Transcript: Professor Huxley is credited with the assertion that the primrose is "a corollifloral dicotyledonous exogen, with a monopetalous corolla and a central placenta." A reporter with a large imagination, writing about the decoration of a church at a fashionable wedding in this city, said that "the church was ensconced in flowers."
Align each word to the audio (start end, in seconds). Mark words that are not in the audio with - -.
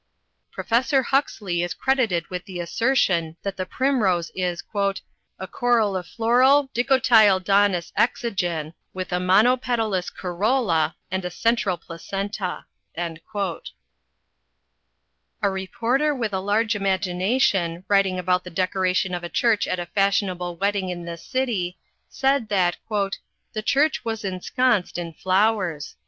Professor 0.51 1.03
Huxley 1.03 1.61
is 1.61 1.75
credited 1.75 2.27
with 2.31 2.45
the 2.45 2.59
assertion 2.59 3.37
that 3.43 3.55
the 3.55 3.67
primrose 3.67 4.31
is 4.33 4.63
"a 4.73 5.45
corollifloral 5.47 6.69
dicotyledonous 6.73 7.91
exogen, 7.95 8.73
with 8.95 9.11
a 9.11 9.19
monopetalous 9.19 10.09
corolla 10.09 10.95
and 11.11 11.23
a 11.23 11.29
central 11.29 11.77
placenta." 11.77 12.65
A 12.97 13.15
reporter 15.43 16.15
with 16.15 16.33
a 16.33 16.39
large 16.39 16.75
imagination, 16.75 17.85
writing 17.87 18.17
about 18.17 18.43
the 18.43 18.49
decoration 18.49 19.13
of 19.13 19.23
a 19.23 19.29
church 19.29 19.67
at 19.67 19.77
a 19.77 19.85
fashionable 19.85 20.55
wedding 20.55 20.89
in 20.89 21.05
this 21.05 21.23
city, 21.23 21.77
said 22.09 22.49
that 22.49 22.77
"the 23.53 23.61
church 23.61 24.03
was 24.03 24.25
ensconced 24.25 24.97
in 24.97 25.13
flowers." 25.13 25.95